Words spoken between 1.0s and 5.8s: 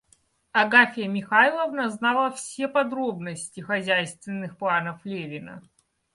Михайловна знала все подробности хозяйственных планов Левина.